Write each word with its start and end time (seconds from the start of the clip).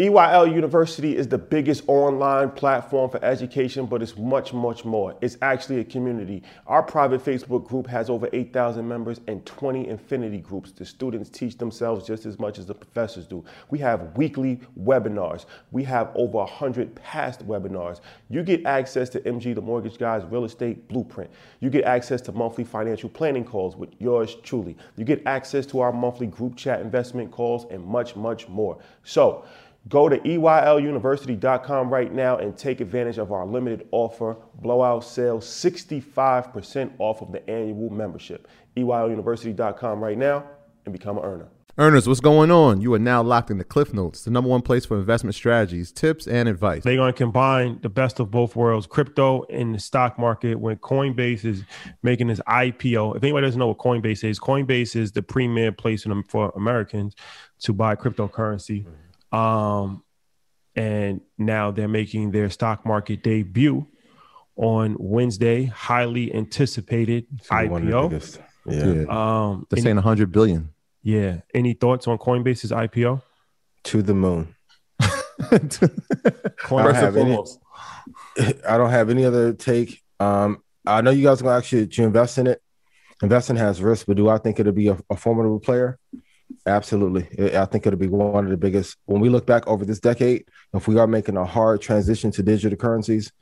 EYL 0.00 0.54
University 0.54 1.14
is 1.14 1.28
the 1.28 1.36
biggest 1.36 1.84
online 1.86 2.50
platform 2.52 3.10
for 3.10 3.22
education, 3.22 3.84
but 3.84 4.00
it's 4.00 4.16
much, 4.16 4.54
much 4.54 4.82
more. 4.82 5.14
It's 5.20 5.36
actually 5.42 5.80
a 5.80 5.84
community. 5.84 6.42
Our 6.66 6.82
private 6.82 7.22
Facebook 7.22 7.66
group 7.68 7.86
has 7.88 8.08
over 8.08 8.26
8,000 8.32 8.88
members 8.88 9.20
and 9.26 9.44
20 9.44 9.90
affinity 9.90 10.38
groups. 10.38 10.72
The 10.72 10.86
students 10.86 11.28
teach 11.28 11.58
themselves 11.58 12.06
just 12.06 12.24
as 12.24 12.38
much 12.38 12.58
as 12.58 12.64
the 12.64 12.74
professors 12.74 13.26
do. 13.26 13.44
We 13.68 13.78
have 13.80 14.16
weekly 14.16 14.62
webinars. 14.82 15.44
We 15.70 15.84
have 15.84 16.10
over 16.14 16.38
100 16.38 16.94
past 16.94 17.46
webinars. 17.46 18.00
You 18.30 18.42
get 18.42 18.64
access 18.64 19.10
to 19.10 19.20
MG, 19.20 19.54
the 19.54 19.60
mortgage 19.60 19.98
guy's 19.98 20.24
real 20.24 20.46
estate 20.46 20.88
blueprint. 20.88 21.30
You 21.60 21.68
get 21.68 21.84
access 21.84 22.22
to 22.22 22.32
monthly 22.32 22.64
financial 22.64 23.10
planning 23.10 23.44
calls 23.44 23.76
with 23.76 23.90
yours 23.98 24.36
truly. 24.42 24.78
You 24.96 25.04
get 25.04 25.22
access 25.26 25.66
to 25.66 25.80
our 25.80 25.92
monthly 25.92 26.26
group 26.26 26.56
chat 26.56 26.80
investment 26.80 27.30
calls 27.30 27.66
and 27.70 27.84
much, 27.84 28.16
much 28.16 28.48
more. 28.48 28.78
So, 29.04 29.44
Go 29.88 30.08
to 30.08 30.18
EYLUniversity.com 30.18 31.90
right 31.90 32.12
now 32.12 32.36
and 32.36 32.56
take 32.56 32.80
advantage 32.80 33.18
of 33.18 33.32
our 33.32 33.46
limited 33.46 33.88
offer, 33.92 34.36
blowout 34.60 35.04
sale, 35.04 35.38
65% 35.40 36.92
off 36.98 37.22
of 37.22 37.32
the 37.32 37.48
annual 37.50 37.90
membership. 37.90 38.46
EYLUniversity.com 38.76 40.02
right 40.02 40.18
now 40.18 40.44
and 40.84 40.92
become 40.92 41.18
an 41.18 41.24
earner. 41.24 41.48
Earners, 41.78 42.06
what's 42.06 42.20
going 42.20 42.50
on? 42.50 42.82
You 42.82 42.92
are 42.92 42.98
now 42.98 43.22
locked 43.22 43.50
into 43.50 43.64
Cliff 43.64 43.94
Notes, 43.94 44.24
the 44.24 44.30
number 44.30 44.50
one 44.50 44.60
place 44.60 44.84
for 44.84 44.98
investment 44.98 45.34
strategies, 45.34 45.90
tips, 45.90 46.26
and 46.26 46.46
advice. 46.46 46.82
They're 46.82 46.96
going 46.96 47.12
to 47.12 47.16
combine 47.16 47.78
the 47.80 47.88
best 47.88 48.20
of 48.20 48.30
both 48.30 48.54
worlds, 48.54 48.86
crypto 48.86 49.44
and 49.48 49.74
the 49.74 49.78
stock 49.78 50.18
market. 50.18 50.56
When 50.56 50.76
Coinbase 50.76 51.44
is 51.44 51.64
making 52.02 52.26
this 52.26 52.40
IPO, 52.40 53.16
if 53.16 53.22
anybody 53.22 53.46
doesn't 53.46 53.58
know 53.58 53.68
what 53.68 53.78
Coinbase 53.78 54.24
is, 54.24 54.38
Coinbase 54.38 54.94
is 54.94 55.12
the 55.12 55.22
premier 55.22 55.72
place 55.72 56.06
for 56.28 56.52
Americans 56.54 57.14
to 57.60 57.72
buy 57.72 57.96
cryptocurrency. 57.96 58.84
Mm-hmm 58.84 59.09
um, 59.32 60.02
and 60.76 61.20
now 61.38 61.70
they're 61.70 61.88
making 61.88 62.30
their 62.30 62.50
stock 62.50 62.86
market 62.86 63.22
debut 63.22 63.86
on 64.56 64.96
Wednesday. 64.98 65.64
Highly 65.64 66.34
anticipated 66.34 67.26
IPO. 67.50 68.40
Yeah. 68.66 68.84
yeah. 68.84 69.04
Um, 69.08 69.66
they're 69.70 69.82
saying 69.82 69.96
100 69.96 70.30
billion. 70.30 70.70
Yeah. 71.02 71.40
Any 71.54 71.72
thoughts 71.72 72.06
on 72.06 72.18
Coinbase's 72.18 72.70
IPO? 72.70 73.22
To 73.84 74.02
the 74.02 74.14
moon. 74.14 74.54
I, 75.00 75.58
don't 76.68 76.94
have 76.94 77.16
any, 77.16 77.38
I 78.68 78.76
don't 78.76 78.90
have 78.90 79.08
any 79.08 79.24
other 79.24 79.54
take. 79.54 80.02
Um, 80.18 80.62
I 80.86 81.00
know 81.00 81.10
you 81.10 81.24
guys 81.24 81.40
are 81.40 81.44
going 81.44 81.54
to 81.54 81.58
actually 81.58 81.86
to 81.86 82.02
invest 82.04 82.38
in 82.38 82.46
it. 82.46 82.62
Investing 83.22 83.56
has 83.56 83.82
risk, 83.82 84.06
but 84.06 84.16
do 84.16 84.28
I 84.28 84.38
think 84.38 84.60
it'll 84.60 84.72
be 84.72 84.88
a, 84.88 84.98
a 85.10 85.16
formidable 85.16 85.60
player? 85.60 85.98
Absolutely. 86.66 87.56
I 87.56 87.64
think 87.64 87.86
it'll 87.86 87.98
be 87.98 88.08
one 88.08 88.44
of 88.44 88.50
the 88.50 88.56
biggest. 88.56 88.96
When 89.06 89.20
we 89.20 89.28
look 89.28 89.46
back 89.46 89.66
over 89.66 89.84
this 89.84 90.00
decade, 90.00 90.44
if 90.74 90.86
we 90.86 90.98
are 90.98 91.06
making 91.06 91.36
a 91.36 91.44
hard 91.44 91.80
transition 91.80 92.30
to 92.32 92.42
digital 92.42 92.76
currencies, 92.76 93.32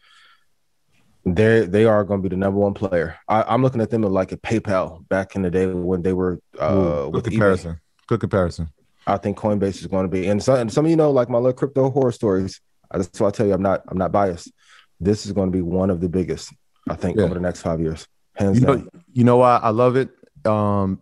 they 1.24 1.66
they 1.66 1.84
are 1.84 2.04
going 2.04 2.22
to 2.22 2.28
be 2.28 2.34
the 2.34 2.38
number 2.38 2.60
one 2.60 2.74
player. 2.74 3.16
I, 3.28 3.54
am 3.54 3.62
looking 3.62 3.80
at 3.80 3.90
them 3.90 4.02
like 4.02 4.32
a 4.32 4.36
PayPal 4.36 5.06
back 5.08 5.34
in 5.34 5.42
the 5.42 5.50
day 5.50 5.66
when 5.66 6.02
they 6.02 6.12
were 6.12 6.40
uh, 6.60 6.72
Ooh, 6.72 7.08
with 7.10 7.24
comparison. 7.24 7.72
eBay. 7.72 7.80
Good 8.06 8.20
comparison. 8.20 8.68
I 9.06 9.16
think 9.16 9.38
Coinbase 9.38 9.80
is 9.80 9.86
going 9.86 10.04
to 10.04 10.10
be, 10.10 10.28
and 10.28 10.42
some, 10.42 10.56
and 10.56 10.72
some 10.72 10.84
of 10.84 10.90
you 10.90 10.96
know, 10.96 11.10
like 11.10 11.28
my 11.28 11.38
little 11.38 11.54
crypto 11.54 11.90
horror 11.90 12.12
stories. 12.12 12.60
That's 12.90 13.20
why 13.20 13.28
I 13.28 13.30
tell 13.30 13.46
you, 13.46 13.52
I'm 13.52 13.62
not 13.62 13.82
I'm 13.88 13.98
not 13.98 14.12
biased. 14.12 14.52
This 15.00 15.26
is 15.26 15.32
going 15.32 15.50
to 15.50 15.56
be 15.56 15.62
one 15.62 15.90
of 15.90 16.00
the 16.00 16.08
biggest. 16.08 16.52
I 16.88 16.94
think 16.94 17.16
yeah. 17.16 17.24
over 17.24 17.34
the 17.34 17.40
next 17.40 17.62
five 17.62 17.80
years, 17.80 18.06
hands 18.34 18.60
you 18.60 18.66
down. 18.66 18.84
Know, 18.84 19.00
you 19.12 19.24
know 19.24 19.38
why 19.38 19.56
I 19.56 19.70
love 19.70 19.96
it? 19.96 20.10
Um, 20.46 21.00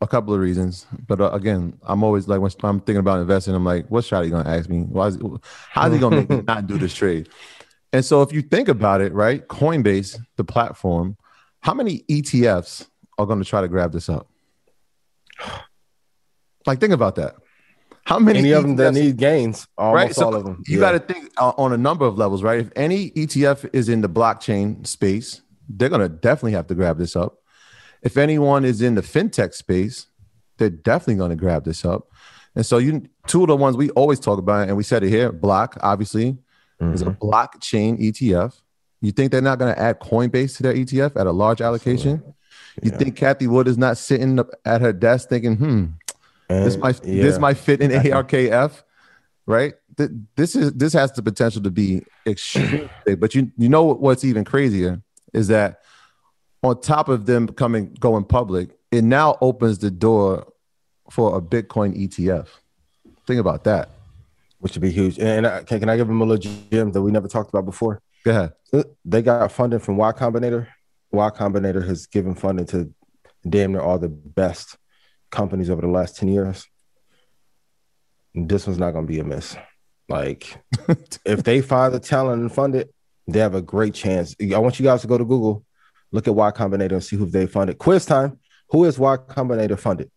a 0.00 0.06
couple 0.06 0.32
of 0.32 0.40
reasons, 0.40 0.86
but 1.06 1.20
uh, 1.20 1.30
again, 1.32 1.78
I'm 1.82 2.02
always 2.02 2.26
like 2.26 2.40
when 2.40 2.50
I'm 2.62 2.80
thinking 2.80 3.00
about 3.00 3.20
investing, 3.20 3.54
I'm 3.54 3.64
like, 3.64 3.86
what's 3.88 4.06
shot 4.06 4.22
are 4.22 4.24
you 4.24 4.30
gonna 4.30 4.48
ask 4.48 4.68
me? 4.68 4.80
Why 4.80 5.08
is 5.08 5.16
it, 5.16 5.22
how's 5.68 5.92
he 5.92 5.98
gonna 5.98 6.16
make 6.16 6.30
me 6.30 6.42
not 6.46 6.66
do 6.66 6.78
this 6.78 6.94
trade? 6.94 7.28
And 7.92 8.04
so, 8.04 8.22
if 8.22 8.32
you 8.32 8.42
think 8.42 8.68
about 8.68 9.00
it, 9.00 9.12
right, 9.12 9.46
Coinbase, 9.46 10.18
the 10.36 10.44
platform, 10.44 11.16
how 11.60 11.74
many 11.74 12.04
ETFs 12.10 12.88
are 13.18 13.26
going 13.26 13.40
to 13.40 13.44
try 13.44 13.60
to 13.60 13.68
grab 13.68 13.92
this 13.92 14.08
up? 14.08 14.28
Like, 16.66 16.78
think 16.78 16.92
about 16.92 17.14
that. 17.14 17.36
How 18.04 18.18
many 18.18 18.40
any 18.40 18.50
ETFs, 18.50 18.56
of 18.58 18.62
them 18.64 18.76
that 18.76 18.92
need 18.92 19.16
gains? 19.16 19.66
Almost 19.78 19.96
right? 19.96 20.14
so 20.14 20.26
all 20.26 20.34
of 20.34 20.44
them. 20.44 20.62
You 20.66 20.78
yeah. 20.78 20.92
got 20.92 20.92
to 20.92 20.98
think 21.14 21.32
uh, 21.38 21.54
on 21.56 21.72
a 21.72 21.78
number 21.78 22.04
of 22.04 22.18
levels, 22.18 22.42
right? 22.42 22.60
If 22.60 22.70
any 22.76 23.10
ETF 23.12 23.70
is 23.72 23.88
in 23.88 24.02
the 24.02 24.10
blockchain 24.10 24.86
space, 24.86 25.40
they're 25.70 25.88
going 25.88 26.02
to 26.02 26.10
definitely 26.10 26.52
have 26.52 26.66
to 26.66 26.74
grab 26.74 26.98
this 26.98 27.16
up 27.16 27.39
if 28.02 28.16
anyone 28.16 28.64
is 28.64 28.82
in 28.82 28.94
the 28.94 29.02
fintech 29.02 29.54
space, 29.54 30.06
they're 30.58 30.70
definitely 30.70 31.16
going 31.16 31.30
to 31.30 31.36
grab 31.36 31.64
this 31.64 31.84
up. 31.84 32.08
And 32.54 32.66
so 32.66 32.78
you 32.78 33.08
two 33.26 33.42
of 33.42 33.48
the 33.48 33.56
ones 33.56 33.76
we 33.76 33.90
always 33.90 34.18
talk 34.18 34.38
about, 34.38 34.68
and 34.68 34.76
we 34.76 34.82
said 34.82 35.02
it 35.04 35.08
here, 35.08 35.32
BLOK, 35.32 35.76
obviously, 35.82 36.32
mm-hmm. 36.80 36.92
is 36.92 37.02
a 37.02 37.06
blockchain 37.06 38.00
ETF. 38.00 38.60
You 39.00 39.12
think 39.12 39.32
they're 39.32 39.40
not 39.40 39.58
going 39.58 39.74
to 39.74 39.80
add 39.80 40.00
Coinbase 40.00 40.56
to 40.56 40.62
their 40.62 40.74
ETF 40.74 41.16
at 41.16 41.26
a 41.26 41.32
large 41.32 41.60
allocation? 41.60 42.22
Yeah. 42.24 42.32
You 42.82 42.90
think 42.90 43.16
Cathie 43.16 43.46
Wood 43.46 43.68
is 43.68 43.78
not 43.78 43.98
sitting 43.98 44.38
at 44.64 44.80
her 44.80 44.92
desk 44.92 45.28
thinking, 45.28 45.56
hmm, 45.56 45.86
and, 46.48 46.66
this 46.66 46.76
might 46.76 47.04
yeah. 47.04 47.22
this 47.22 47.38
might 47.38 47.56
fit 47.56 47.80
in 47.80 47.90
ARKF, 47.90 48.82
right? 49.46 49.74
This 50.36 50.56
is 50.56 50.72
this 50.72 50.92
has 50.92 51.12
the 51.12 51.22
potential 51.22 51.62
to 51.62 51.70
be 51.70 52.02
extreme 52.26 52.88
big. 53.04 53.20
But 53.20 53.34
you 53.34 53.50
you 53.56 53.68
know 53.68 53.84
what's 53.84 54.24
even 54.24 54.44
crazier 54.44 55.02
is 55.32 55.48
that 55.48 55.79
on 56.62 56.80
top 56.80 57.08
of 57.08 57.26
them 57.26 57.48
coming 57.48 57.94
going 57.94 58.24
public, 58.24 58.70
it 58.90 59.02
now 59.02 59.38
opens 59.40 59.78
the 59.78 59.90
door 59.90 60.52
for 61.10 61.36
a 61.36 61.40
Bitcoin 61.40 61.96
ETF. 61.96 62.48
Think 63.26 63.40
about 63.40 63.64
that. 63.64 63.90
Which 64.58 64.74
would 64.74 64.82
be 64.82 64.90
huge. 64.90 65.18
And 65.18 65.46
I, 65.46 65.62
can, 65.62 65.80
can 65.80 65.88
I 65.88 65.96
give 65.96 66.06
them 66.06 66.20
a 66.20 66.24
little 66.24 66.52
gem 66.70 66.92
that 66.92 67.00
we 67.00 67.10
never 67.10 67.28
talked 67.28 67.48
about 67.48 67.64
before? 67.64 68.02
Go 68.24 68.30
ahead. 68.30 68.52
Uh, 68.72 68.84
they 69.04 69.22
got 69.22 69.50
funding 69.52 69.78
from 69.78 69.96
Y 69.96 70.12
Combinator. 70.12 70.66
Y 71.10 71.30
Combinator 71.30 71.86
has 71.86 72.06
given 72.06 72.34
funding 72.34 72.66
to 72.66 72.92
damn 73.48 73.72
near 73.72 73.80
all 73.80 73.98
the 73.98 74.08
best 74.08 74.76
companies 75.30 75.70
over 75.70 75.80
the 75.80 75.88
last 75.88 76.16
10 76.16 76.28
years. 76.28 76.66
This 78.34 78.66
one's 78.66 78.78
not 78.78 78.90
going 78.92 79.06
to 79.06 79.12
be 79.12 79.18
a 79.18 79.24
miss. 79.24 79.56
Like, 80.08 80.62
if 81.24 81.42
they 81.42 81.62
find 81.62 81.94
the 81.94 82.00
talent 82.00 82.42
and 82.42 82.52
fund 82.52 82.74
it, 82.74 82.92
they 83.26 83.38
have 83.38 83.54
a 83.54 83.62
great 83.62 83.94
chance. 83.94 84.34
I 84.40 84.58
want 84.58 84.78
you 84.78 84.84
guys 84.84 85.00
to 85.02 85.06
go 85.06 85.16
to 85.16 85.24
Google 85.24 85.64
Look 86.12 86.28
at 86.28 86.34
Y 86.34 86.50
Combinator 86.52 86.92
and 86.92 87.04
see 87.04 87.16
who 87.16 87.26
they 87.26 87.46
funded. 87.46 87.78
Quiz 87.78 88.04
time. 88.04 88.38
Who 88.70 88.84
is 88.84 88.98
Y 88.98 89.16
Combinator 89.16 89.78
funded? 89.78 90.10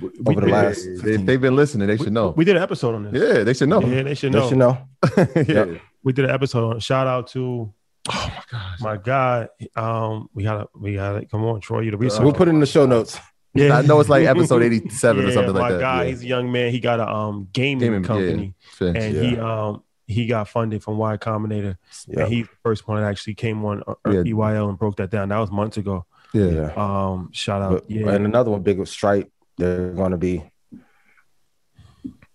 We, 0.00 0.10
over 0.26 0.40
the 0.40 0.48
last, 0.48 0.84
they, 1.04 1.12
have 1.12 1.40
been 1.40 1.54
listening. 1.54 1.86
They 1.86 1.96
should 1.96 2.12
know. 2.12 2.30
We 2.30 2.44
did 2.44 2.56
an 2.56 2.62
episode 2.62 2.96
on 2.96 3.10
this. 3.10 3.22
Yeah, 3.22 3.44
they 3.44 3.54
should 3.54 3.68
know. 3.68 3.80
Yeah, 3.80 4.02
they 4.02 4.14
should 4.14 4.32
know. 4.32 4.42
They 4.42 4.48
should 4.48 4.58
know. 4.58 4.88
yeah, 5.16 5.42
yep. 5.46 5.80
we 6.02 6.12
did 6.12 6.24
an 6.24 6.32
episode 6.32 6.74
on. 6.74 6.80
Shout 6.80 7.06
out 7.06 7.28
to 7.28 7.72
Oh 8.08 8.32
my 8.32 8.42
gosh. 8.50 8.80
My 8.80 8.96
God. 8.96 9.48
Um, 9.74 10.28
we 10.34 10.44
gotta 10.44 10.68
we 10.74 10.94
gotta 10.94 11.26
come 11.26 11.44
on, 11.44 11.60
Troy. 11.60 11.80
You 11.80 11.90
the 11.90 11.96
research. 11.96 12.22
We'll 12.22 12.32
put 12.32 12.48
it 12.48 12.52
in 12.52 12.60
the 12.60 12.66
show 12.66 12.86
notes. 12.86 13.18
Yeah, 13.54 13.78
I 13.78 13.82
know 13.82 14.00
it's 14.00 14.10
like 14.10 14.26
episode 14.26 14.62
87 14.62 15.22
yeah, 15.22 15.28
or 15.28 15.32
something 15.32 15.54
like 15.54 15.70
that. 15.70 15.76
My 15.76 15.80
guy, 15.80 16.02
yeah. 16.02 16.10
he's 16.10 16.22
a 16.22 16.26
young 16.26 16.52
man. 16.52 16.70
He 16.70 16.80
got 16.80 17.00
a 17.00 17.08
um 17.08 17.48
gaming, 17.52 17.78
gaming 17.78 18.02
company. 18.02 18.54
Yeah. 18.80 18.88
And 18.88 19.14
yeah. 19.14 19.22
he 19.22 19.38
um 19.38 19.82
he 20.06 20.26
got 20.26 20.48
funded 20.48 20.82
from 20.82 20.98
Y 20.98 21.16
Combinator. 21.16 21.76
Yep. 22.06 22.18
And 22.18 22.28
he's 22.32 22.46
the 22.46 22.56
first 22.62 22.86
one 22.86 23.00
that 23.00 23.08
actually 23.08 23.34
came 23.34 23.64
on 23.64 23.82
uh, 23.86 23.94
yeah. 24.06 24.22
EYL 24.22 24.68
and 24.68 24.78
broke 24.78 24.96
that 24.96 25.10
down. 25.10 25.30
That 25.30 25.38
was 25.38 25.50
months 25.50 25.76
ago. 25.76 26.06
Yeah. 26.32 26.72
Um, 26.76 27.30
shout 27.32 27.62
out. 27.62 27.72
But, 27.72 27.90
yeah. 27.90 28.10
And 28.10 28.24
another 28.26 28.50
one 28.50 28.62
big 28.62 28.78
with 28.78 28.88
Stripe, 28.88 29.30
they're 29.56 29.90
gonna 29.92 30.18
be 30.18 30.44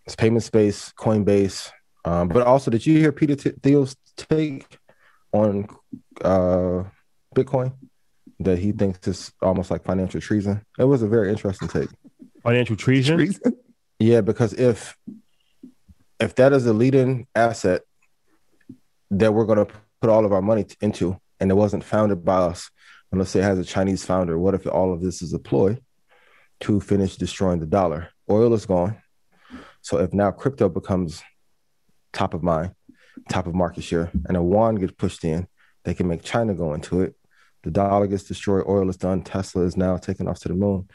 it's 0.05 0.15
payment 0.15 0.43
space, 0.43 0.91
Coinbase, 0.97 1.71
Um, 2.03 2.27
but 2.27 2.45
also, 2.45 2.71
did 2.71 2.85
you 2.85 2.97
hear 2.97 3.11
Peter 3.11 3.35
T- 3.35 3.53
Thiel's 3.61 3.95
take 4.17 4.77
on 5.31 5.67
uh, 6.21 6.83
Bitcoin? 7.35 7.73
That 8.39 8.57
he 8.57 8.71
thinks 8.71 9.07
is 9.07 9.31
almost 9.41 9.69
like 9.69 9.83
financial 9.83 10.19
treason. 10.19 10.65
It 10.79 10.85
was 10.85 11.03
a 11.03 11.07
very 11.07 11.29
interesting 11.29 11.67
take. 11.67 11.89
Financial 12.41 12.75
treason. 12.75 13.17
treason? 13.17 13.57
Yeah, 13.99 14.21
because 14.21 14.53
if 14.53 14.97
if 16.21 16.35
that 16.35 16.53
is 16.53 16.65
a 16.67 16.73
leading 16.73 17.27
asset 17.35 17.81
that 19.09 19.33
we're 19.33 19.45
going 19.45 19.65
to 19.65 19.73
put 19.99 20.09
all 20.09 20.23
of 20.23 20.31
our 20.31 20.41
money 20.41 20.65
into, 20.79 21.19
and 21.39 21.49
it 21.49 21.55
wasn't 21.55 21.83
founded 21.83 22.23
by 22.23 22.37
us, 22.37 22.69
and 23.11 23.19
let's 23.19 23.31
say 23.31 23.39
it 23.39 23.43
has 23.43 23.59
a 23.59 23.65
Chinese 23.65 24.05
founder, 24.05 24.37
what 24.37 24.53
if 24.53 24.65
all 24.67 24.93
of 24.93 25.01
this 25.01 25.21
is 25.21 25.33
a 25.33 25.39
ploy 25.39 25.77
to 26.61 26.79
finish 26.79 27.17
destroying 27.17 27.59
the 27.59 27.65
dollar? 27.65 28.09
Oil 28.29 28.53
is 28.53 28.67
gone. 28.67 29.01
So 29.81 29.97
if 29.97 30.13
now 30.13 30.31
crypto 30.31 30.69
becomes 30.69 31.23
top 32.13 32.35
of 32.35 32.43
mind, 32.43 32.75
top 33.27 33.47
of 33.47 33.55
market 33.55 33.83
share, 33.83 34.11
and 34.25 34.37
a 34.37 34.41
yuan 34.41 34.75
gets 34.75 34.93
pushed 34.93 35.25
in, 35.25 35.47
they 35.83 35.95
can 35.95 36.07
make 36.07 36.21
China 36.21 36.53
go 36.53 36.75
into 36.75 37.01
it. 37.01 37.15
The 37.63 37.71
dollar 37.71 38.05
gets 38.05 38.23
destroyed, 38.23 38.65
oil 38.67 38.89
is 38.89 38.97
done, 38.97 39.23
Tesla 39.23 39.63
is 39.63 39.75
now 39.75 39.97
taking 39.97 40.27
off 40.27 40.39
to 40.41 40.49
the 40.49 40.53
moon. 40.53 40.87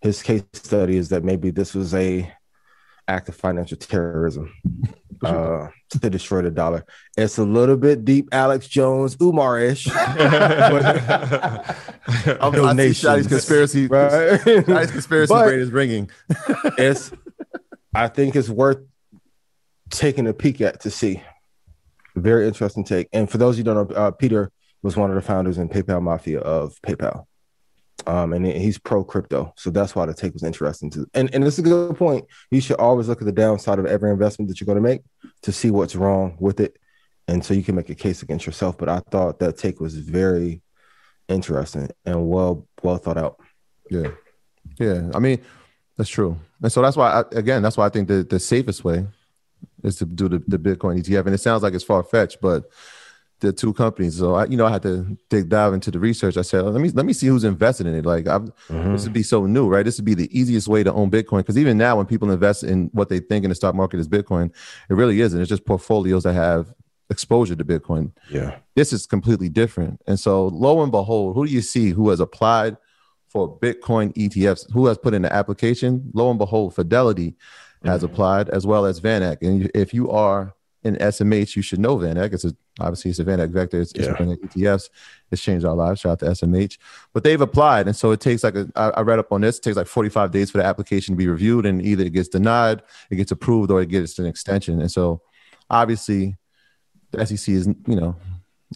His 0.00 0.22
case 0.22 0.42
study 0.54 0.96
is 0.96 1.10
that 1.10 1.24
maybe 1.24 1.50
this 1.50 1.74
was 1.74 1.94
a 1.94 2.32
act 3.08 3.28
of 3.28 3.36
financial 3.36 3.76
terrorism 3.76 4.52
uh, 5.24 5.68
to 5.90 6.10
destroy 6.10 6.42
the 6.42 6.50
dollar. 6.50 6.84
It's 7.16 7.38
a 7.38 7.44
little 7.44 7.76
bit 7.76 8.04
deep, 8.04 8.28
Alex 8.32 8.68
Jones, 8.68 9.16
Umar-ish. 9.20 9.88
I'm 9.94 10.02
Shotty's 12.94 13.26
conspiracy, 13.26 13.86
right? 13.88 14.40
Shotty's 14.40 14.90
conspiracy 14.90 15.34
brain 15.34 15.60
is 15.60 15.70
ringing. 15.70 16.10
it's, 16.78 17.12
I 17.94 18.08
think 18.08 18.36
it's 18.36 18.48
worth 18.48 18.78
taking 19.90 20.26
a 20.26 20.32
peek 20.32 20.60
at 20.60 20.80
to 20.80 20.90
see. 20.90 21.22
Very 22.14 22.46
interesting 22.46 22.84
take. 22.84 23.08
And 23.12 23.30
for 23.30 23.38
those 23.38 23.56
you 23.58 23.64
don't 23.64 23.90
know, 23.90 23.96
uh, 23.96 24.10
Peter 24.10 24.50
was 24.82 24.96
one 24.96 25.10
of 25.10 25.16
the 25.16 25.22
founders 25.22 25.58
in 25.58 25.68
PayPal 25.68 26.02
Mafia 26.02 26.40
of 26.40 26.80
PayPal. 26.82 27.26
Um, 28.06 28.32
and 28.32 28.44
he's 28.44 28.78
pro 28.78 29.04
crypto, 29.04 29.52
so 29.56 29.70
that's 29.70 29.94
why 29.94 30.06
the 30.06 30.14
take 30.14 30.32
was 30.32 30.42
interesting 30.42 30.90
too. 30.90 31.06
And 31.14 31.32
and 31.32 31.44
it's 31.44 31.58
a 31.58 31.62
good 31.62 31.96
point. 31.96 32.24
You 32.50 32.60
should 32.60 32.76
always 32.76 33.08
look 33.08 33.20
at 33.20 33.26
the 33.26 33.32
downside 33.32 33.78
of 33.78 33.86
every 33.86 34.10
investment 34.10 34.48
that 34.48 34.60
you're 34.60 34.66
going 34.66 34.76
to 34.76 34.82
make 34.82 35.02
to 35.42 35.52
see 35.52 35.70
what's 35.70 35.94
wrong 35.94 36.36
with 36.40 36.58
it, 36.58 36.78
and 37.28 37.44
so 37.44 37.54
you 37.54 37.62
can 37.62 37.76
make 37.76 37.90
a 37.90 37.94
case 37.94 38.22
against 38.22 38.44
yourself. 38.44 38.76
But 38.76 38.88
I 38.88 39.00
thought 39.10 39.38
that 39.38 39.56
take 39.56 39.78
was 39.78 39.96
very 39.96 40.62
interesting 41.28 41.90
and 42.04 42.28
well 42.28 42.66
well 42.82 42.96
thought 42.96 43.18
out. 43.18 43.38
Yeah, 43.88 44.10
yeah. 44.80 45.08
I 45.14 45.20
mean, 45.20 45.40
that's 45.96 46.10
true, 46.10 46.36
and 46.60 46.72
so 46.72 46.82
that's 46.82 46.96
why 46.96 47.20
I, 47.20 47.24
again, 47.32 47.62
that's 47.62 47.76
why 47.76 47.86
I 47.86 47.90
think 47.90 48.08
the 48.08 48.24
the 48.24 48.40
safest 48.40 48.82
way 48.82 49.06
is 49.82 49.96
to 49.96 50.06
do 50.06 50.28
the, 50.28 50.42
the 50.46 50.58
Bitcoin 50.58 50.98
ETF. 50.98 51.26
And 51.26 51.34
it 51.34 51.38
sounds 51.38 51.62
like 51.62 51.74
it's 51.74 51.84
far 51.84 52.02
fetched, 52.02 52.40
but 52.40 52.64
the 53.42 53.52
two 53.52 53.72
companies. 53.72 54.18
So 54.18 54.34
I, 54.34 54.46
you 54.46 54.56
know, 54.56 54.66
I 54.66 54.70
had 54.70 54.82
to 54.82 55.16
dig 55.28 55.48
dive 55.48 55.74
into 55.74 55.90
the 55.90 55.98
research. 55.98 56.36
I 56.36 56.42
said, 56.42 56.62
let 56.62 56.80
me 56.80 56.90
let 56.90 57.04
me 57.04 57.12
see 57.12 57.26
who's 57.26 57.44
invested 57.44 57.86
in 57.86 57.94
it. 57.94 58.06
Like, 58.06 58.24
mm-hmm. 58.24 58.92
this 58.92 59.04
would 59.04 59.12
be 59.12 59.22
so 59.22 59.46
new, 59.46 59.68
right? 59.68 59.84
This 59.84 59.98
would 59.98 60.04
be 60.04 60.14
the 60.14 60.30
easiest 60.36 60.68
way 60.68 60.82
to 60.82 60.92
own 60.92 61.10
Bitcoin 61.10 61.38
because 61.38 61.58
even 61.58 61.76
now, 61.76 61.96
when 61.96 62.06
people 62.06 62.30
invest 62.30 62.64
in 62.64 62.90
what 62.92 63.08
they 63.08 63.18
think 63.18 63.44
in 63.44 63.50
the 63.50 63.54
stock 63.54 63.74
market 63.74 64.00
is 64.00 64.08
Bitcoin, 64.08 64.52
it 64.88 64.94
really 64.94 65.20
isn't. 65.20 65.40
It's 65.40 65.48
just 65.48 65.66
portfolios 65.66 66.22
that 66.22 66.34
have 66.34 66.72
exposure 67.10 67.56
to 67.56 67.64
Bitcoin. 67.64 68.12
Yeah, 68.30 68.56
this 68.74 68.92
is 68.92 69.06
completely 69.06 69.48
different. 69.48 70.00
And 70.06 70.18
so, 70.18 70.46
lo 70.46 70.82
and 70.82 70.92
behold, 70.92 71.34
who 71.34 71.46
do 71.46 71.52
you 71.52 71.62
see 71.62 71.90
who 71.90 72.10
has 72.10 72.20
applied 72.20 72.76
for 73.28 73.58
Bitcoin 73.58 74.14
ETFs? 74.14 74.70
Who 74.72 74.86
has 74.86 74.98
put 74.98 75.14
in 75.14 75.22
the 75.22 75.32
application? 75.32 76.10
Lo 76.14 76.30
and 76.30 76.38
behold, 76.38 76.74
Fidelity 76.74 77.34
has 77.84 78.02
mm-hmm. 78.02 78.12
applied 78.12 78.48
as 78.50 78.66
well 78.66 78.86
as 78.86 79.00
VanEck. 79.00 79.38
And 79.42 79.70
if 79.74 79.92
you 79.92 80.10
are 80.10 80.54
in 80.84 80.96
SMH, 80.96 81.54
you 81.54 81.62
should 81.62 81.78
know 81.78 81.96
VanEck. 81.96 82.32
It's 82.32 82.44
a, 82.44 82.54
obviously 82.80 83.10
it's 83.10 83.20
a 83.20 83.24
VanEck 83.24 83.50
vector. 83.50 83.80
It's, 83.80 83.92
yeah. 83.94 84.16
it's 84.18 84.56
ETFs. 84.56 84.90
It's 85.30 85.42
changed 85.42 85.64
our 85.64 85.74
lives. 85.74 86.00
Shout 86.00 86.12
out 86.12 86.18
to 86.20 86.46
SMH. 86.46 86.78
But 87.12 87.24
they've 87.24 87.40
applied, 87.40 87.86
and 87.86 87.96
so 87.96 88.10
it 88.10 88.20
takes 88.20 88.42
like 88.42 88.56
a. 88.56 88.68
I, 88.74 88.88
I 88.90 89.00
read 89.02 89.18
up 89.18 89.32
on 89.32 89.42
this. 89.42 89.58
It 89.58 89.62
takes 89.62 89.76
like 89.76 89.86
45 89.86 90.30
days 90.30 90.50
for 90.50 90.58
the 90.58 90.64
application 90.64 91.14
to 91.14 91.16
be 91.16 91.28
reviewed, 91.28 91.66
and 91.66 91.84
either 91.84 92.04
it 92.04 92.12
gets 92.12 92.28
denied, 92.28 92.82
it 93.10 93.16
gets 93.16 93.30
approved, 93.30 93.70
or 93.70 93.80
it 93.80 93.88
gets 93.88 94.18
an 94.18 94.26
extension. 94.26 94.80
And 94.80 94.90
so, 94.90 95.22
obviously, 95.70 96.36
the 97.10 97.24
SEC 97.26 97.54
is 97.54 97.66
you 97.66 97.96
know 97.96 98.16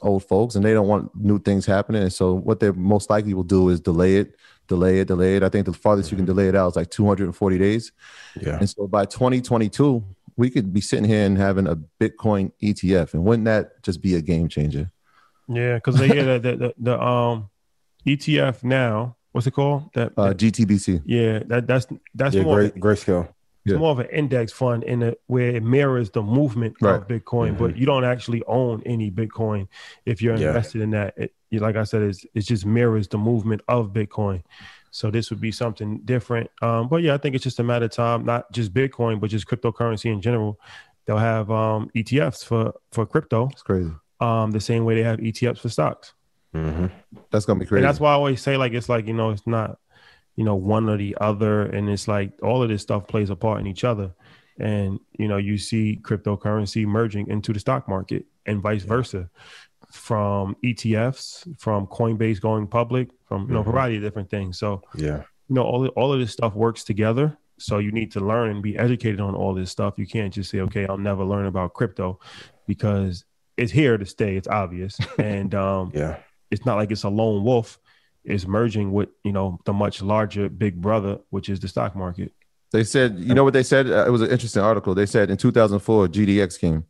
old 0.03 0.25
folks, 0.25 0.55
and 0.55 0.65
they 0.65 0.75
don't 0.75 0.89
want 0.89 1.15
new 1.17 1.41
things 1.41 1.67
happening. 1.67 2.03
And 2.03 2.13
so, 2.13 2.35
what 2.35 2.61
they 2.61 2.71
most 2.71 3.11
likely 3.11 3.35
will 3.35 3.43
do 3.43 3.69
is 3.71 3.81
delay 3.81 4.17
it, 4.17 4.37
delay 4.69 5.01
it, 5.01 5.09
delay 5.09 5.37
it. 5.37 5.43
I 5.43 5.49
think 5.49 5.67
the 5.67 5.73
farthest 5.73 6.11
you 6.11 6.17
can 6.17 6.25
mm-hmm. 6.27 6.35
delay 6.35 6.49
it 6.49 6.57
out 6.57 6.69
is 6.69 6.77
like 6.77 6.91
240 6.91 7.59
days. 7.59 7.93
Yeah. 8.41 8.59
And 8.59 8.69
so 8.69 8.87
by 8.87 9.05
2022, 9.05 10.05
we 10.37 10.51
could 10.51 10.73
be 10.73 10.81
sitting 10.81 11.05
here 11.05 11.25
and 11.25 11.39
having 11.39 11.67
a 11.67 11.77
Bitcoin 12.01 12.53
ETF, 12.63 13.15
and 13.15 13.25
wouldn't 13.25 13.47
that 13.47 13.83
just 13.83 14.03
be 14.03 14.15
a 14.15 14.23
game 14.23 14.49
changer? 14.49 14.91
Yeah, 15.49 15.77
because 15.77 16.01
yeah, 16.01 16.25
the, 16.25 16.39
the, 16.39 16.57
the, 16.57 16.75
the 16.79 17.03
um 17.03 17.51
ETF 18.07 18.65
now, 18.65 19.17
what's 19.33 19.47
it 19.47 19.53
called? 19.53 19.93
That, 19.95 20.13
uh, 20.17 20.33
GTBC. 20.33 21.03
Yeah, 21.05 21.41
that 21.47 21.67
that's 21.67 21.87
that's 22.15 22.35
yeah, 22.35 22.43
more 22.43 22.69
great, 22.69 22.81
great. 22.81 23.09
It's 23.67 23.73
yeah. 23.73 23.79
more 23.79 23.91
of 23.91 23.99
an 23.99 24.07
index 24.13 24.53
fund 24.53 24.85
in 24.85 25.03
it 25.03 25.21
where 25.27 25.49
it 25.49 25.63
mirrors 25.63 26.11
the 26.11 26.23
movement 26.23 26.77
right. 26.81 26.95
of 26.95 27.09
Bitcoin, 27.09 27.51
mm-hmm. 27.51 27.65
but 27.65 27.77
you 27.77 27.85
don't 27.85 28.05
actually 28.05 28.45
own 28.47 28.81
any 28.87 29.11
Bitcoin 29.11 29.67
if 30.05 30.23
you're 30.23 30.37
yeah. 30.37 30.49
invested 30.49 30.83
in 30.83 30.91
that. 30.91 31.15
It, 31.17 31.35
like 31.51 31.75
I 31.75 31.83
said, 31.83 32.03
it's, 32.03 32.25
it 32.33 32.43
just 32.43 32.65
mirrors 32.65 33.09
the 33.09 33.19
movement 33.19 33.63
of 33.67 33.89
Bitcoin. 33.89 34.45
So 34.97 35.11
this 35.11 35.29
would 35.29 35.43
be 35.43 35.53
something 35.53 36.01
different. 36.07 36.49
Um, 36.63 36.89
but 36.89 37.03
yeah, 37.03 37.13
I 37.13 37.19
think 37.19 37.35
it's 37.35 37.45
just 37.45 37.61
a 37.61 37.63
matter 37.63 37.85
of 37.85 37.91
time, 37.91 38.25
not 38.25 38.51
just 38.51 38.73
Bitcoin, 38.73 39.21
but 39.21 39.29
just 39.29 39.47
cryptocurrency 39.47 40.11
in 40.11 40.23
general. 40.23 40.59
They'll 41.05 41.19
have 41.19 41.51
um, 41.51 41.91
ETFs 41.95 42.43
for 42.43 42.73
for 42.93 43.05
crypto. 43.05 43.51
It's 43.53 43.63
crazy. 43.63 43.93
Um, 44.21 44.53
the 44.53 44.61
same 44.61 44.87
way 44.87 44.95
they 44.95 45.03
have 45.03 45.19
ETFs 45.19 45.59
for 45.59 45.69
stocks. 45.69 46.15
Mm-hmm. 46.55 46.87
That's 47.31 47.45
gonna 47.45 47.61
be 47.61 47.67
crazy. 47.67 47.81
And 47.81 47.89
that's 47.89 48.01
why 48.01 48.13
I 48.13 48.15
always 48.15 48.41
say 48.41 48.57
like 48.57 48.73
it's 48.73 48.89
like 48.89 49.07
you 49.07 49.13
know 49.13 49.33
it's 49.33 49.47
not 49.47 49.79
you 50.35 50.45
know 50.45 50.55
one 50.55 50.89
or 50.89 50.97
the 50.97 51.15
other, 51.21 51.65
and 51.65 51.91
it's 51.91 52.09
like 52.09 52.33
all 52.43 52.63
of 52.63 52.71
this 52.71 52.81
stuff 52.81 53.07
plays 53.07 53.29
a 53.29 53.37
part 53.37 53.61
in 53.61 53.67
each 53.67 53.85
other. 53.85 54.15
And 54.59 54.99
you 55.19 55.29
know 55.29 55.37
you 55.37 55.59
see 55.59 56.01
cryptocurrency 56.01 56.87
merging 56.87 57.27
into 57.29 57.53
the 57.53 57.61
stock 57.61 57.87
market 57.87 58.25
and 58.47 58.63
vice 58.63 58.81
yeah. 58.81 58.89
versa 58.89 59.31
from 59.97 60.57
ETFs, 60.65 61.59
from 61.59 61.87
Coinbase 61.87 62.41
going 62.41 62.67
public, 62.67 63.09
from 63.27 63.43
you 63.43 63.55
know, 63.55 63.61
mm-hmm. 63.61 63.69
a 63.69 63.73
variety 63.73 63.97
of 63.97 64.03
different 64.03 64.31
things. 64.31 64.59
So 64.59 64.83
yeah, 64.97 65.23
you 65.49 65.55
know, 65.55 65.63
all 65.63 65.87
all 65.89 66.13
of 66.13 66.21
this 66.21 66.33
stuff 66.33 66.55
works 66.55 66.85
together. 66.85 67.37
So 67.59 67.79
you 67.79 67.91
need 67.91 68.13
to 68.13 68.21
learn 68.21 68.51
and 68.51 68.63
be 68.63 68.77
educated 68.77 69.21
on 69.21 69.35
all 69.35 69.55
this 69.55 69.71
stuff. 69.71 69.95
You 69.97 70.07
can't 70.07 70.33
just 70.33 70.51
say, 70.51 70.61
okay, 70.61 70.87
I'll 70.87 70.99
never 70.99 71.25
learn 71.25 71.47
about 71.47 71.73
crypto 71.73 72.21
because 72.67 73.25
it's 73.57 73.73
here 73.73 73.97
to 73.97 74.05
stay. 74.05 74.37
It's 74.37 74.49
obvious, 74.49 74.99
and 75.19 75.55
um, 75.55 75.93
yeah, 75.95 76.19
it's 76.51 76.67
not 76.67 76.77
like 76.77 76.91
it's 76.91 77.05
a 77.05 77.09
lone 77.09 77.45
wolf. 77.45 77.79
It's 78.25 78.47
merging 78.47 78.93
with 78.93 79.09
you 79.25 79.33
know 79.33 79.59
the 79.65 79.73
much 79.73 80.03
larger 80.03 80.49
big 80.49 80.81
brother, 80.81 81.19
which 81.31 81.49
is 81.49 81.61
the 81.61 81.69
stock 81.69 81.97
market. 81.97 82.33
They 82.73 82.85
said, 82.85 83.19
you 83.19 83.33
know 83.33 83.45
what 83.45 83.53
they 83.53 83.63
said? 83.63 83.89
Uh, 83.89 84.05
it 84.07 84.11
was 84.11 84.23
an 84.23 84.31
interesting 84.31 84.63
article. 84.63 84.95
They 84.95 85.07
said 85.07 85.31
in 85.31 85.37
2004, 85.37 86.09
GDX 86.09 86.59
came 86.59 86.85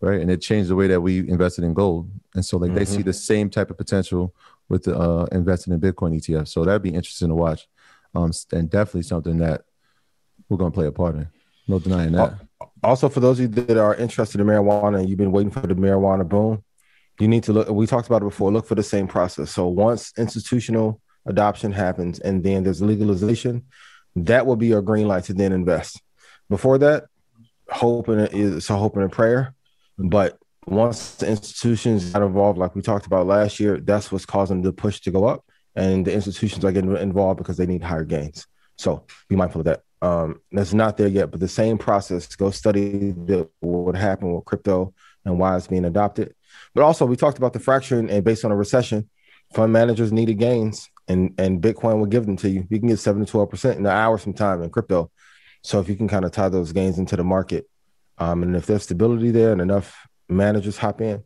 right? 0.00 0.20
And 0.20 0.30
it 0.30 0.40
changed 0.40 0.70
the 0.70 0.76
way 0.76 0.86
that 0.88 1.00
we 1.00 1.28
invested 1.28 1.64
in 1.64 1.74
gold. 1.74 2.10
And 2.34 2.44
so 2.44 2.56
like 2.56 2.70
mm-hmm. 2.70 2.78
they 2.78 2.84
see 2.84 3.02
the 3.02 3.12
same 3.12 3.50
type 3.50 3.70
of 3.70 3.76
potential 3.76 4.34
with 4.68 4.84
the, 4.84 4.98
uh, 4.98 5.26
investing 5.32 5.72
in 5.72 5.80
Bitcoin 5.80 6.16
ETF. 6.16 6.48
So 6.48 6.64
that'd 6.64 6.82
be 6.82 6.94
interesting 6.94 7.28
to 7.28 7.34
watch. 7.34 7.68
Um, 8.14 8.32
and 8.52 8.70
definitely 8.70 9.02
something 9.02 9.38
that 9.38 9.64
we're 10.48 10.56
going 10.56 10.72
to 10.72 10.74
play 10.74 10.86
a 10.86 10.92
part 10.92 11.16
in. 11.16 11.28
No 11.68 11.78
denying 11.78 12.12
that. 12.12 12.40
Also, 12.82 13.08
for 13.08 13.20
those 13.20 13.40
of 13.40 13.42
you 13.42 13.62
that 13.64 13.76
are 13.76 13.94
interested 13.94 14.40
in 14.40 14.46
marijuana 14.46 15.00
and 15.00 15.08
you've 15.08 15.18
been 15.18 15.32
waiting 15.32 15.50
for 15.50 15.60
the 15.60 15.74
marijuana 15.74 16.26
boom, 16.26 16.62
you 17.18 17.28
need 17.28 17.42
to 17.44 17.52
look. 17.52 17.68
We 17.68 17.86
talked 17.86 18.06
about 18.06 18.22
it 18.22 18.26
before. 18.26 18.52
Look 18.52 18.66
for 18.66 18.74
the 18.74 18.82
same 18.82 19.08
process. 19.08 19.50
So 19.50 19.66
once 19.66 20.12
institutional 20.16 21.00
adoption 21.26 21.72
happens 21.72 22.20
and 22.20 22.44
then 22.44 22.62
there's 22.62 22.80
legalization, 22.80 23.64
that 24.14 24.46
will 24.46 24.56
be 24.56 24.68
your 24.68 24.82
green 24.82 25.08
light 25.08 25.24
to 25.24 25.34
then 25.34 25.52
invest. 25.52 26.00
Before 26.48 26.78
that, 26.78 27.06
hoping 27.68 28.20
is 28.20 28.70
a 28.70 28.76
hope 28.76 28.96
and 28.96 29.04
a 29.04 29.08
prayer. 29.08 29.54
But 29.98 30.38
once 30.66 31.16
the 31.16 31.28
institutions 31.28 32.10
got 32.10 32.22
involved, 32.22 32.58
like 32.58 32.74
we 32.74 32.82
talked 32.82 33.06
about 33.06 33.26
last 33.26 33.60
year, 33.60 33.80
that's 33.80 34.10
what's 34.10 34.26
causing 34.26 34.62
the 34.62 34.72
push 34.72 35.00
to 35.00 35.10
go 35.10 35.26
up. 35.26 35.44
And 35.74 36.06
the 36.06 36.12
institutions 36.12 36.64
are 36.64 36.72
getting 36.72 36.96
involved 36.96 37.38
because 37.38 37.56
they 37.56 37.66
need 37.66 37.82
higher 37.82 38.04
gains. 38.04 38.46
So 38.78 39.06
be 39.28 39.36
mindful 39.36 39.60
of 39.60 39.66
that. 39.66 39.82
Um, 40.02 40.40
that's 40.52 40.74
not 40.74 40.96
there 40.96 41.08
yet, 41.08 41.30
but 41.30 41.40
the 41.40 41.48
same 41.48 41.78
process. 41.78 42.34
Go 42.36 42.50
study 42.50 43.12
the, 43.12 43.48
what 43.60 43.96
happened 43.96 44.34
with 44.34 44.44
crypto 44.44 44.94
and 45.24 45.38
why 45.38 45.56
it's 45.56 45.66
being 45.66 45.84
adopted. 45.84 46.34
But 46.74 46.84
also, 46.84 47.06
we 47.06 47.16
talked 47.16 47.38
about 47.38 47.52
the 47.52 47.58
fracturing, 47.58 48.10
and 48.10 48.24
based 48.24 48.44
on 48.44 48.52
a 48.52 48.56
recession, 48.56 49.08
fund 49.54 49.72
managers 49.72 50.12
needed 50.12 50.38
gains, 50.38 50.88
and 51.08 51.34
and 51.38 51.60
Bitcoin 51.60 51.98
will 51.98 52.06
give 52.06 52.26
them 52.26 52.36
to 52.38 52.48
you. 52.48 52.66
You 52.70 52.78
can 52.78 52.88
get 52.88 52.98
seven 52.98 53.24
to 53.24 53.30
twelve 53.30 53.50
percent 53.50 53.78
in 53.78 53.86
an 53.86 53.92
hour 53.92 54.18
sometime 54.18 54.62
in 54.62 54.70
crypto. 54.70 55.10
So 55.62 55.80
if 55.80 55.88
you 55.88 55.96
can 55.96 56.08
kind 56.08 56.24
of 56.24 56.32
tie 56.32 56.48
those 56.48 56.72
gains 56.72 56.98
into 56.98 57.16
the 57.16 57.24
market, 57.24 57.68
um, 58.18 58.42
and 58.42 58.56
if 58.56 58.66
there's 58.66 58.82
stability 58.84 59.30
there 59.30 59.52
and 59.52 59.60
enough 59.60 60.06
managers 60.28 60.78
hop 60.78 61.00
in, 61.00 61.22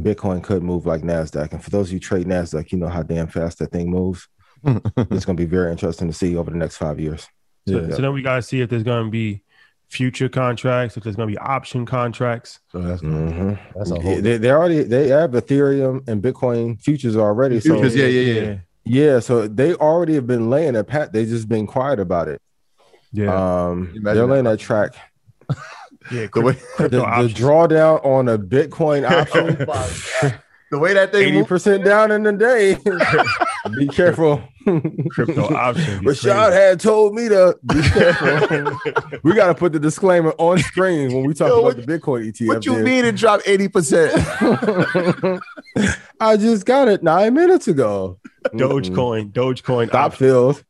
Bitcoin 0.00 0.42
could 0.42 0.62
move 0.62 0.86
like 0.86 1.02
NASDAQ. 1.02 1.52
And 1.52 1.62
for 1.64 1.70
those 1.70 1.88
of 1.88 1.92
you 1.94 2.00
trade 2.00 2.26
NASDAQ, 2.26 2.70
you 2.72 2.78
know 2.78 2.88
how 2.88 3.02
damn 3.02 3.26
fast 3.26 3.58
that 3.58 3.72
thing 3.72 3.90
moves. 3.90 4.28
it's 4.64 5.24
going 5.24 5.36
to 5.36 5.42
be 5.42 5.44
very 5.44 5.70
interesting 5.72 6.08
to 6.08 6.14
see 6.14 6.36
over 6.36 6.50
the 6.50 6.56
next 6.56 6.76
five 6.76 7.00
years. 7.00 7.26
So, 7.68 7.80
yeah. 7.80 7.94
so 7.94 8.02
then 8.02 8.12
we 8.12 8.22
got 8.22 8.36
to 8.36 8.42
see 8.42 8.60
if 8.60 8.70
there's 8.70 8.82
going 8.84 9.04
to 9.04 9.10
be 9.10 9.42
future 9.90 10.28
contracts, 10.28 10.96
if 10.96 11.02
there's 11.02 11.16
going 11.16 11.28
to 11.28 11.32
be 11.32 11.38
option 11.38 11.86
contracts. 11.86 12.60
So 12.70 12.80
that's 12.80 13.02
Mhm. 13.02 13.58
that's 13.74 13.90
a 13.90 14.00
whole 14.00 14.20
they, 14.20 14.36
they 14.36 14.50
already 14.50 14.82
they 14.82 15.08
have 15.08 15.30
Ethereum 15.32 16.06
and 16.08 16.22
Bitcoin 16.22 16.80
futures 16.80 17.16
already. 17.16 17.58
So 17.60 17.74
Futures, 17.74 17.96
yeah, 17.96 18.06
yeah, 18.06 18.40
yeah. 18.42 18.56
yeah, 18.84 19.20
so 19.20 19.48
they 19.48 19.74
already 19.74 20.14
have 20.14 20.26
been 20.26 20.50
laying 20.50 20.76
a 20.76 20.84
pat. 20.84 21.12
They 21.12 21.24
just 21.24 21.48
been 21.48 21.66
quiet 21.66 22.00
about 22.00 22.28
it. 22.28 22.40
Yeah, 23.12 23.34
Um, 23.68 23.94
they're 24.02 24.26
laying 24.26 24.44
that. 24.44 24.58
that 24.58 24.60
track. 24.60 24.94
yeah. 26.10 26.26
the 26.32 26.40
way 26.40 26.52
The, 26.78 26.88
the 26.88 26.98
drawdown 26.98 28.04
on 28.04 28.28
a 28.28 28.38
Bitcoin 28.38 29.08
oh 29.10 29.20
option, 29.20 30.38
the 30.70 30.78
way 30.78 30.92
that 30.94 31.12
thing 31.12 31.44
80% 31.44 31.84
down 31.84 32.10
in 32.10 32.22
the 32.24 32.32
day. 32.32 32.76
Be 33.78 33.88
careful. 33.88 34.42
crypto 35.10 35.54
options. 35.54 36.00
be 36.00 36.06
Rashad 36.06 36.52
had 36.52 36.78
told 36.80 37.14
me 37.14 37.28
to 37.28 37.58
be 37.66 37.80
careful. 37.82 38.78
we 39.22 39.34
got 39.34 39.48
to 39.48 39.54
put 39.54 39.72
the 39.72 39.78
disclaimer 39.80 40.32
on 40.38 40.58
screen 40.58 41.12
when 41.12 41.24
we 41.26 41.34
talk 41.34 41.48
Yo, 41.48 41.60
about 41.60 41.76
what- 41.76 41.86
the 41.86 41.98
Bitcoin 41.98 42.26
ETF. 42.32 42.46
what 42.48 42.66
you 42.66 42.74
dude. 42.76 42.84
mean 42.84 43.04
it 43.04 43.16
dropped 43.16 43.46
eighty 43.48 43.68
percent? 43.68 44.12
I 46.20 46.36
just 46.36 46.64
got 46.66 46.88
it 46.88 47.02
nine 47.02 47.34
minutes 47.34 47.68
ago. 47.68 48.18
Dogecoin, 48.48 49.32
Dogecoin, 49.32 49.88
Stop 49.88 50.12
options. 50.12 50.18
filled. 50.18 50.64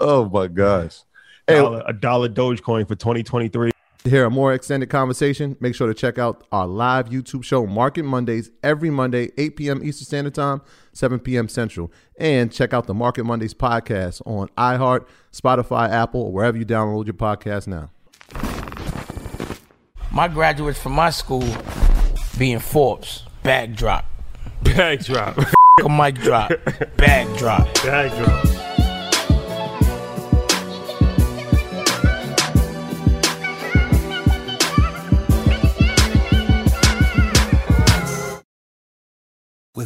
Oh 0.00 0.28
my 0.28 0.46
gosh! 0.46 1.00
Hey, 1.46 1.56
Dollar, 1.56 1.82
a 1.86 1.92
dollar 1.92 2.28
Dogecoin 2.28 2.86
for 2.86 2.94
2023. 2.94 3.70
To 4.04 4.10
hear 4.10 4.24
a 4.24 4.30
more 4.30 4.54
extended 4.54 4.88
conversation, 4.90 5.56
make 5.60 5.74
sure 5.74 5.88
to 5.88 5.94
check 5.94 6.18
out 6.18 6.44
our 6.52 6.66
live 6.66 7.08
YouTube 7.08 7.42
show, 7.42 7.66
Market 7.66 8.04
Mondays, 8.04 8.50
every 8.62 8.90
Monday, 8.90 9.30
8 9.36 9.56
p.m. 9.56 9.80
Eastern 9.84 10.06
Standard 10.06 10.34
Time, 10.34 10.62
7 10.92 11.18
p.m. 11.18 11.48
Central. 11.48 11.92
And 12.16 12.52
check 12.52 12.72
out 12.72 12.86
the 12.86 12.94
Market 12.94 13.24
Mondays 13.24 13.54
podcast 13.54 14.22
on 14.24 14.48
iHeart, 14.56 15.06
Spotify, 15.32 15.90
Apple, 15.90 16.22
or 16.22 16.32
wherever 16.32 16.56
you 16.56 16.64
download 16.64 17.06
your 17.06 17.14
podcast 17.14 17.66
now. 17.66 17.90
My 20.12 20.28
graduates 20.28 20.80
from 20.80 20.92
my 20.92 21.10
school 21.10 21.44
being 22.38 22.60
Forbes, 22.60 23.24
backdrop. 23.42 24.04
Backdrop. 24.62 25.36
Bag 25.36 25.44
drop. 25.44 25.54
A 25.84 25.88
mic 25.88 26.16
drop, 26.16 26.50
bag 26.96 27.36
drop. 27.36 28.47